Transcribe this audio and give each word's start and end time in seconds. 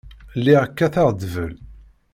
Lliɣ 0.39 0.63
kkateɣ 0.69 1.07
ḍḍbel. 1.13 1.53